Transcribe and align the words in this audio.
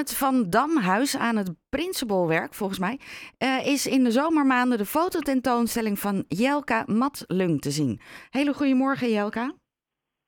het 0.00 0.16
Van 0.16 0.50
Damhuis 0.50 1.18
aan 1.18 1.36
het 1.36 1.50
Prinsenbolwerk, 1.68 2.54
volgens 2.54 2.78
mij, 2.78 3.00
eh, 3.38 3.66
is 3.66 3.86
in 3.86 4.04
de 4.04 4.10
zomermaanden 4.10 4.78
de 4.78 4.84
fototentoonstelling 4.84 5.98
van 5.98 6.24
Jelka 6.28 6.82
Matlung 6.86 7.60
te 7.60 7.70
zien. 7.70 8.00
Hele 8.30 8.54
goedemorgen, 8.54 9.10
Jelka. 9.10 9.52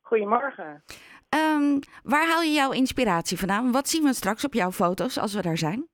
Goedemorgen. 0.00 0.85
Um, 1.35 1.79
waar 2.03 2.27
haal 2.27 2.43
je 2.43 2.53
jouw 2.53 2.72
inspiratie 2.72 3.38
vandaan? 3.38 3.72
Wat 3.72 3.88
zien 3.88 4.03
we 4.03 4.12
straks 4.12 4.45
op 4.45 4.53
jouw 4.53 4.71
foto's 4.71 5.19
als 5.19 5.35
we 5.35 5.43
daar 5.43 5.57
zijn? 5.57 5.89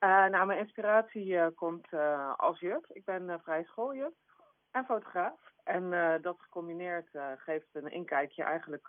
Uh, 0.00 0.26
nou, 0.26 0.46
mijn 0.46 0.58
inspiratie 0.58 1.26
uh, 1.26 1.46
komt 1.54 1.88
als 2.36 2.60
juf. 2.60 2.84
Ik 2.88 3.04
ben 3.04 3.40
vrij 3.42 3.64
schooljuf 3.64 4.12
en 4.70 4.84
fotograaf. 4.84 5.38
En 5.64 5.90
dat 6.22 6.36
gecombineerd 6.38 7.08
geeft 7.36 7.68
een 7.72 7.90
inkijkje 7.90 8.42
eigenlijk 8.42 8.88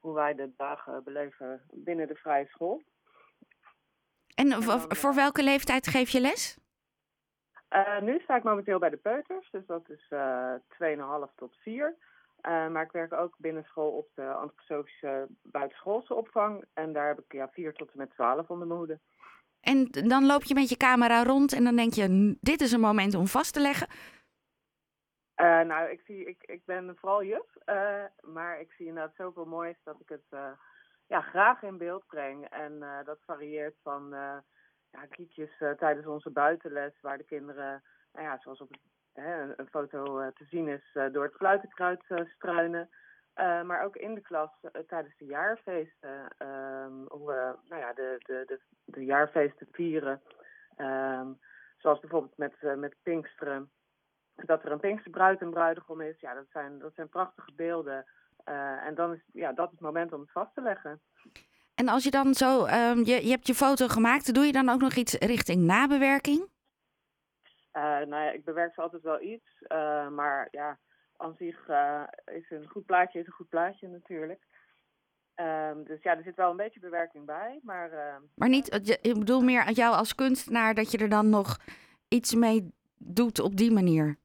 hoe 0.00 0.14
wij 0.14 0.34
de 0.34 0.50
dagen 0.56 1.04
beleven 1.04 1.62
binnen 1.72 2.08
de 2.08 2.14
vrije 2.14 2.46
school. 2.46 2.82
En, 4.36 4.52
en 4.52 4.60
dan, 4.60 4.84
voor 4.88 5.14
welke 5.14 5.42
leeftijd 5.42 5.86
geef 5.86 6.10
je 6.10 6.20
les? 6.20 6.58
nu 8.00 8.20
sta 8.20 8.36
ik 8.36 8.42
momenteel 8.42 8.78
bij 8.78 8.90
de 8.90 8.96
peuters, 8.96 9.50
dus 9.50 9.66
dat 9.66 9.90
is 9.90 10.06
2,5 10.08 11.34
tot 11.34 11.56
4. 11.56 11.96
Uh, 12.42 12.68
maar 12.68 12.82
ik 12.82 12.92
werk 12.92 13.12
ook 13.12 13.34
binnen 13.38 13.64
school 13.64 13.90
op 13.90 14.08
de 14.14 14.32
antroposofische 14.32 15.26
buitenschoolse 15.42 16.14
opvang. 16.14 16.64
En 16.72 16.92
daar 16.92 17.08
heb 17.08 17.18
ik 17.18 17.32
ja, 17.32 17.48
4 17.48 17.72
tot 17.72 17.90
en 17.90 17.98
met 17.98 18.10
12 18.10 18.48
onder 18.48 18.66
mijn 18.66 18.78
hoede. 18.78 18.98
En 19.60 19.88
dan 19.90 20.26
loop 20.26 20.42
je 20.42 20.54
met 20.54 20.68
je 20.68 20.76
camera 20.76 21.22
rond 21.22 21.52
en 21.52 21.64
dan 21.64 21.76
denk 21.76 21.92
je, 21.92 22.36
dit 22.40 22.60
is 22.60 22.72
een 22.72 22.80
moment 22.80 23.14
om 23.14 23.26
vast 23.26 23.52
te 23.52 23.60
leggen. 23.60 23.88
Uh, 25.36 25.60
nou, 25.60 25.90
ik, 25.90 26.00
zie, 26.06 26.24
ik, 26.24 26.42
ik 26.42 26.64
ben 26.64 26.96
vooral 26.96 27.24
juf, 27.24 27.46
uh, 27.66 28.04
maar 28.20 28.60
ik 28.60 28.72
zie 28.76 28.86
inderdaad 28.86 29.14
zoveel 29.16 29.44
moois 29.44 29.76
dat 29.84 30.00
ik 30.00 30.08
het 30.08 30.24
uh, 30.30 30.50
ja, 31.06 31.20
graag 31.20 31.62
in 31.62 31.78
beeld 31.78 32.06
breng. 32.06 32.44
En 32.48 32.84
dat 33.04 33.18
varieert 33.24 33.76
van 33.82 34.08
ja, 34.90 35.06
kiekjes 35.10 35.62
tijdens 35.76 36.06
onze 36.06 36.30
buitenles, 36.30 37.00
waar 37.00 37.18
de 37.18 37.24
kinderen, 37.24 37.82
nou 38.12 38.26
ja, 38.26 38.38
zoals 38.38 38.60
op 38.60 38.70
hè, 39.12 39.58
een, 39.58 39.68
foto 39.68 40.30
te 40.32 40.44
zien 40.44 40.68
is, 40.68 40.98
door 41.12 41.24
het 41.24 41.34
fluitenkruid 41.34 42.04
struinen. 42.34 42.88
Maar 43.34 43.84
ook 43.84 43.96
in 43.96 44.14
de 44.14 44.20
klas 44.20 44.50
tijdens 44.86 45.16
de 45.16 45.24
jaarfeesten, 45.24 46.28
um, 46.38 47.04
hoe 47.08 47.26
we 47.26 47.56
nou 47.68 47.80
ja, 47.80 47.92
de, 47.92 48.16
de, 48.18 48.42
de, 48.46 48.60
de 48.84 49.04
jaarfeesten 49.04 49.68
vieren. 49.72 50.22
Um, 50.76 51.38
zoals 51.76 52.00
bijvoorbeeld 52.00 52.36
met, 52.36 52.76
met 52.76 52.96
Pinksteren, 53.02 53.70
dat 54.34 54.64
er 54.64 54.72
een 54.72 54.80
Pinksterbruid 54.80 55.40
en 55.40 55.50
bruidegom 55.50 56.00
is. 56.00 56.20
Ja, 56.20 56.34
dat 56.34 56.46
zijn, 56.50 56.78
dat 56.78 56.94
zijn 56.94 57.08
prachtige 57.08 57.52
beelden. 57.54 58.04
En 58.86 58.94
dan 58.94 59.12
is 59.12 59.20
ja, 59.32 59.52
dat 59.52 59.70
het 59.70 59.80
moment 59.80 60.12
om 60.12 60.20
het 60.20 60.32
vast 60.32 60.54
te 60.54 60.62
leggen. 60.62 61.00
En 61.74 61.88
als 61.88 62.04
je 62.04 62.10
dan 62.10 62.34
zo, 62.34 62.66
um, 62.66 63.04
je, 63.04 63.24
je 63.24 63.30
hebt 63.30 63.46
je 63.46 63.54
foto 63.54 63.88
gemaakt, 63.88 64.34
doe 64.34 64.44
je 64.44 64.52
dan 64.52 64.68
ook 64.68 64.80
nog 64.80 64.94
iets 64.94 65.14
richting 65.14 65.62
nabewerking? 65.62 66.54
nou 67.72 68.08
ja, 68.08 68.30
ik 68.30 68.44
bewerk 68.44 68.74
ze 68.74 68.80
altijd 68.80 69.02
wel 69.02 69.20
iets, 69.22 69.48
maar 70.10 70.48
ja 70.50 70.78
aan 71.16 71.34
zich 71.38 71.68
uh, 71.68 72.02
is 72.24 72.50
een 72.50 72.68
goed 72.68 72.86
plaatje 72.86 73.18
is 73.20 73.26
een 73.26 73.32
goed 73.32 73.48
plaatje 73.48 73.88
natuurlijk. 73.88 74.40
Um, 75.34 75.84
dus 75.84 76.02
ja, 76.02 76.16
er 76.16 76.22
zit 76.22 76.36
wel 76.36 76.50
een 76.50 76.56
beetje 76.56 76.80
bewerking 76.80 77.26
bij, 77.26 77.60
maar... 77.62 77.92
Uh, 77.92 78.16
maar 78.34 78.48
niet, 78.48 78.98
ik 79.02 79.18
bedoel 79.18 79.40
meer 79.40 79.70
jou 79.70 79.94
als 79.94 80.14
kunstenaar 80.14 80.74
dat 80.74 80.90
je 80.90 80.98
er 80.98 81.08
dan 81.08 81.30
nog 81.30 81.58
iets 82.08 82.34
mee 82.34 82.74
doet 82.96 83.40
op 83.40 83.56
die 83.56 83.72
manier? 83.72 84.16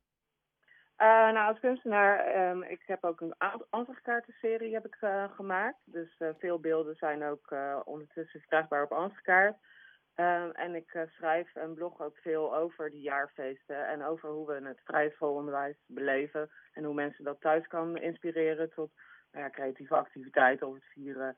Uh, 1.01 1.07
nou, 1.07 1.47
als 1.47 1.59
kunstenaar, 1.59 2.49
um, 2.49 2.63
ik 2.63 2.81
heb 2.85 3.03
ook 3.03 3.21
een 3.21 3.35
ansichtkaartenserie 3.69 4.73
heb 4.73 4.85
ik 4.85 4.97
uh, 5.01 5.31
gemaakt. 5.31 5.77
Dus 5.83 6.15
uh, 6.19 6.29
veel 6.37 6.59
beelden 6.59 6.95
zijn 6.95 7.23
ook 7.23 7.55
ondertussen 7.83 8.39
verkrijgbaar 8.39 8.83
op 8.83 8.91
ansichtkaart. 8.91 9.57
Uh, 10.15 10.59
en 10.59 10.75
ik 10.75 11.05
schrijf 11.15 11.55
en 11.55 11.73
blog 11.73 12.01
ook 12.01 12.17
veel 12.17 12.55
over 12.55 12.91
die 12.91 13.01
jaarfeesten 13.01 13.87
en 13.87 14.03
over 14.03 14.29
hoe 14.29 14.47
we 14.47 14.67
het 14.67 14.81
vrije 14.83 15.09
schoolonderwijs 15.09 15.75
beleven 15.85 16.49
en 16.73 16.83
hoe 16.83 16.93
mensen 16.93 17.23
dat 17.23 17.41
thuis 17.41 17.67
kan 17.67 17.97
inspireren 17.97 18.73
tot 18.73 18.91
nou 19.31 19.49
creatieve 19.49 19.95
activiteiten 19.95 20.67
of 20.67 20.73
het 20.73 20.85
vieren 20.93 21.35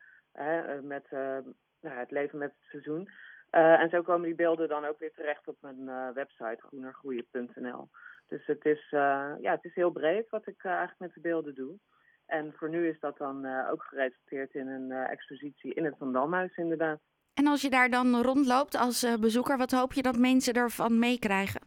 met 0.81 1.05
uh, 1.11 1.37
nou, 1.81 1.97
het 1.97 2.11
leven 2.11 2.37
met 2.37 2.51
het 2.51 2.69
seizoen. 2.69 3.09
en 3.49 3.89
zo 3.89 4.01
komen 4.01 4.25
die 4.25 4.35
beelden 4.35 4.67
dan 4.67 4.85
ook 4.85 4.99
weer 4.99 5.13
terecht 5.13 5.47
op 5.47 5.57
mijn 5.61 6.13
website 6.13 6.61
groenergroeien.nl. 6.67 7.89
Dus 8.33 8.45
het 8.45 8.65
is, 8.65 8.87
ja, 8.89 9.51
het 9.51 9.63
is 9.63 9.75
heel 9.75 9.91
breed 9.91 10.29
wat 10.29 10.47
ik 10.47 10.63
eigenlijk 10.63 10.99
met 10.99 11.13
de 11.13 11.19
beelden 11.19 11.55
doe. 11.55 11.77
En 12.25 12.53
voor 12.57 12.69
nu 12.69 12.87
is 12.87 12.99
dat 12.99 13.17
dan 13.17 13.45
ook 13.69 13.83
geresulteerd 13.83 14.53
in 14.53 14.67
een 14.67 14.91
expositie 14.91 15.73
in 15.73 15.85
het 15.85 15.95
Van 15.97 16.13
Damhuis 16.13 16.55
inderdaad. 16.55 16.99
En 17.33 17.47
als 17.47 17.61
je 17.61 17.69
daar 17.69 17.89
dan 17.89 18.21
rondloopt 18.21 18.75
als 18.75 19.17
bezoeker, 19.19 19.57
wat 19.57 19.71
hoop 19.71 19.93
je 19.93 20.01
dat 20.01 20.17
mensen 20.17 20.53
ervan 20.53 20.99
meekrijgen? 20.99 21.61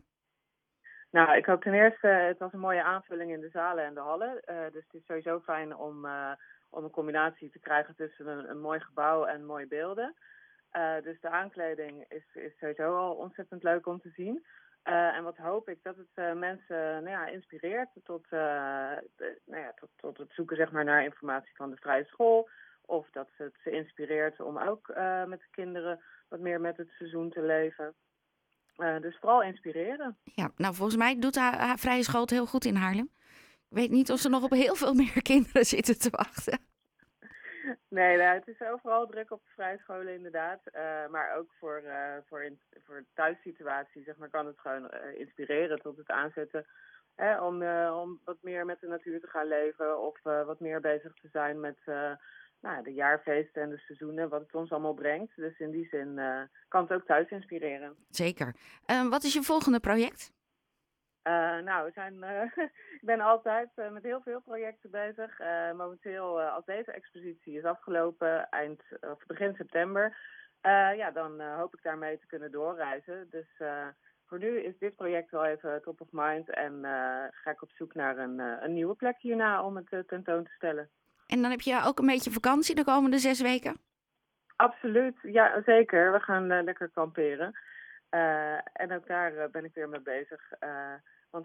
Nou, 1.10 1.36
ik 1.36 1.46
hoop 1.46 1.62
ten 1.62 1.74
eerste, 1.74 2.06
het 2.06 2.38
was 2.38 2.52
een 2.52 2.58
mooie 2.68 2.82
aanvulling 2.82 3.32
in 3.32 3.40
de 3.40 3.48
zalen 3.48 3.84
en 3.84 3.94
de 3.94 4.00
hallen. 4.00 4.42
Uh, 4.50 4.56
dus 4.72 4.84
het 4.84 4.94
is 5.00 5.06
sowieso 5.06 5.40
fijn 5.40 5.76
om, 5.76 6.04
uh, 6.04 6.32
om 6.70 6.84
een 6.84 6.90
combinatie 6.90 7.50
te 7.50 7.58
krijgen 7.58 7.94
tussen 7.94 8.26
een, 8.26 8.50
een 8.50 8.60
mooi 8.60 8.80
gebouw 8.80 9.24
en 9.24 9.44
mooie 9.44 9.66
beelden. 9.66 10.14
dus 11.02 11.20
de 11.20 11.30
aankleding 11.30 12.04
is, 12.08 12.24
is 12.34 12.58
sowieso 12.58 12.96
al 12.96 13.14
ontzettend 13.14 13.62
leuk 13.62 13.86
om 13.86 14.00
te 14.00 14.10
zien. 14.10 14.46
En 14.86 15.22
wat 15.24 15.36
hoop 15.36 15.68
ik? 15.68 15.78
Dat 15.82 15.96
het 15.96 16.38
mensen 16.38 16.76
nou 16.76 17.08
ja, 17.08 17.26
inspireert 17.26 17.88
tot, 18.04 18.26
de, 18.30 19.38
nou 19.44 19.62
ja, 19.62 19.72
tot, 19.80 19.88
tot 19.96 20.18
het 20.18 20.32
zoeken 20.32 20.56
zeg 20.56 20.70
maar, 20.70 20.84
naar 20.84 21.04
informatie 21.04 21.56
van 21.56 21.70
de 21.70 21.76
vrije 21.76 22.04
school 22.04 22.48
of 22.80 23.06
dat 23.10 23.28
het 23.36 23.54
ze 23.62 23.70
inspireert 23.70 24.40
om 24.40 24.58
ook 24.58 24.92
met 25.26 25.40
de 25.40 25.48
kinderen 25.50 26.00
wat 26.28 26.40
meer 26.40 26.60
met 26.60 26.76
het 26.76 26.88
seizoen 26.90 27.30
te 27.30 27.42
leven. 27.42 27.94
Dus 29.00 29.16
vooral 29.20 29.42
inspireren. 29.42 30.16
Ja, 30.24 30.50
nou 30.56 30.74
volgens 30.74 30.96
mij 30.96 31.18
doet 31.18 31.36
haar 31.36 31.78
vrije 31.78 32.02
school 32.02 32.20
het 32.20 32.30
heel 32.30 32.46
goed 32.46 32.64
in 32.64 32.74
Haarlem. 32.74 33.10
Ik 33.68 33.76
weet 33.76 33.90
niet 33.90 34.10
of 34.10 34.18
ze 34.18 34.28
nog 34.28 34.42
op 34.42 34.50
heel 34.50 34.74
veel 34.74 34.94
meer 34.94 35.22
kinderen 35.32 35.64
zitten 35.64 35.98
te 35.98 36.10
wachten. 36.10 36.58
Nee, 37.88 38.16
nou, 38.16 38.34
het 38.34 38.48
is 38.48 38.60
overal 38.60 39.06
druk 39.06 39.30
op 39.30 39.42
de 39.44 39.50
vrije 39.54 39.78
scholen 39.78 40.14
inderdaad. 40.14 40.60
Uh, 40.66 41.06
maar 41.10 41.36
ook 41.36 41.52
voor, 41.58 41.82
uh, 41.84 42.16
voor, 42.28 42.44
in, 42.44 42.60
voor 42.84 43.04
zeg 44.04 44.16
maar, 44.16 44.30
kan 44.30 44.46
het 44.46 44.60
gewoon 44.60 44.90
uh, 44.94 45.20
inspireren 45.20 45.80
tot 45.80 45.96
het 45.96 46.10
aanzetten. 46.10 46.66
Hè, 47.14 47.40
om, 47.40 47.62
om 48.02 48.20
wat 48.24 48.36
meer 48.40 48.64
met 48.64 48.80
de 48.80 48.86
natuur 48.86 49.20
te 49.20 49.26
gaan 49.26 49.48
leven 49.48 50.00
of 50.00 50.22
wat 50.22 50.60
meer 50.60 50.80
bezig 50.80 51.14
te 51.14 51.28
zijn 51.32 51.60
met 51.60 51.78
nou, 52.60 52.82
de 52.82 52.92
jaarfeesten 52.92 53.62
en 53.62 53.70
de 53.70 53.78
seizoenen, 53.78 54.28
wat 54.28 54.40
het 54.40 54.54
ons 54.54 54.70
allemaal 54.70 54.94
brengt. 54.94 55.36
Dus 55.36 55.58
in 55.58 55.70
die 55.70 55.88
zin 55.90 56.20
kan 56.68 56.82
het 56.82 56.92
ook 56.92 57.06
thuis 57.06 57.30
inspireren. 57.30 57.96
Zeker. 58.10 58.54
Uh, 58.86 59.08
wat 59.08 59.24
is 59.24 59.32
je 59.32 59.42
volgende 59.42 59.80
project? 59.80 60.32
Uh, 61.26 61.58
nou, 61.58 61.84
we 61.84 61.90
zijn, 61.94 62.22
ik 63.00 63.06
ben 63.12 63.20
altijd 63.20 63.68
met 63.92 64.02
heel 64.02 64.20
veel 64.20 64.40
projecten 64.40 64.90
bezig. 64.90 65.38
momenteel, 65.76 66.40
als 66.40 66.64
deze 66.64 66.92
expositie 66.92 67.58
is 67.58 67.64
afgelopen, 67.64 68.48
eind 68.50 68.82
of 69.00 69.26
begin 69.26 69.54
september, 69.54 70.16
ja, 70.96 71.10
dan 71.10 71.40
hoop 71.40 71.74
ik 71.74 71.82
daarmee 71.82 72.18
te 72.18 72.26
kunnen 72.26 72.50
doorreizen. 72.50 73.26
Dus 73.30 73.46
voor 74.26 74.38
nu 74.38 74.60
is 74.60 74.78
dit 74.78 74.96
project 74.96 75.30
wel 75.30 75.44
even 75.44 75.82
top 75.82 76.00
of 76.00 76.08
mind 76.10 76.50
en 76.50 76.80
ga 77.30 77.50
ik 77.50 77.62
op 77.62 77.70
zoek 77.70 77.94
naar 77.94 78.18
een, 78.18 78.38
een 78.38 78.72
nieuwe 78.72 78.94
plek 78.94 79.16
hierna 79.18 79.64
om 79.64 79.76
het 79.76 80.08
tentoon 80.08 80.44
te 80.44 80.50
stellen. 80.50 80.90
En 81.26 81.42
dan 81.42 81.50
heb 81.50 81.60
je 81.60 81.82
ook 81.84 81.98
een 81.98 82.06
beetje 82.06 82.30
vakantie 82.30 82.74
de 82.74 82.84
komende 82.84 83.18
zes 83.18 83.40
weken? 83.40 83.76
Absoluut, 84.56 85.16
ja 85.22 85.62
zeker. 85.64 86.12
We 86.12 86.20
gaan 86.20 86.46
lekker 86.64 86.90
kamperen. 86.90 87.58
En 88.72 88.92
ook 88.92 89.06
daar 89.06 89.50
ben 89.50 89.64
ik 89.64 89.74
weer 89.74 89.88
mee 89.88 90.00
bezig. 90.00 90.52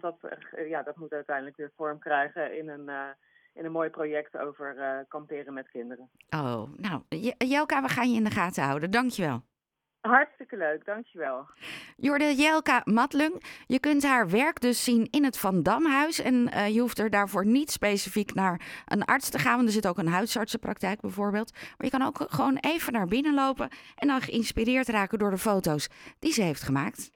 dat, 0.00 0.38
ja, 0.68 0.82
dat 0.82 0.96
moet 0.96 1.12
uiteindelijk 1.12 1.56
weer 1.56 1.72
vorm 1.76 1.98
krijgen 1.98 2.58
in 2.58 2.68
een, 2.68 2.90
in 3.54 3.64
een 3.64 3.72
mooi 3.72 3.90
project 3.90 4.36
over 4.36 5.04
kamperen 5.08 5.54
met 5.54 5.70
kinderen. 5.70 6.10
Oh, 6.30 6.62
nou, 6.76 7.02
Jelka, 7.38 7.82
we 7.82 7.88
gaan 7.88 8.10
je 8.10 8.16
in 8.16 8.24
de 8.24 8.30
gaten 8.30 8.62
houden. 8.62 8.90
Dankjewel. 8.90 9.42
Hartstikke 10.02 10.56
leuk, 10.56 10.84
dankjewel. 10.84 11.46
Jorde 11.96 12.34
Jelka 12.34 12.80
Matlung, 12.84 13.42
je 13.66 13.78
kunt 13.78 14.02
haar 14.02 14.30
werk 14.30 14.60
dus 14.60 14.84
zien 14.84 15.08
in 15.10 15.24
het 15.24 15.38
Van 15.38 15.62
Damhuis. 15.62 16.20
En 16.20 16.34
uh, 16.34 16.68
je 16.68 16.80
hoeft 16.80 16.98
er 16.98 17.10
daarvoor 17.10 17.46
niet 17.46 17.70
specifiek 17.70 18.34
naar 18.34 18.84
een 18.86 19.04
arts 19.04 19.30
te 19.30 19.38
gaan. 19.38 19.56
Want 19.56 19.66
er 19.66 19.74
zit 19.74 19.86
ook 19.86 19.98
een 19.98 20.08
huisartsenpraktijk 20.08 21.00
bijvoorbeeld. 21.00 21.52
Maar 21.52 21.86
je 21.86 21.90
kan 21.90 22.02
ook 22.02 22.26
gewoon 22.28 22.58
even 22.60 22.92
naar 22.92 23.06
binnen 23.06 23.34
lopen 23.34 23.68
en 23.94 24.08
dan 24.08 24.20
geïnspireerd 24.20 24.88
raken 24.88 25.18
door 25.18 25.30
de 25.30 25.38
foto's 25.38 25.88
die 26.18 26.32
ze 26.32 26.42
heeft 26.42 26.62
gemaakt. 26.62 27.10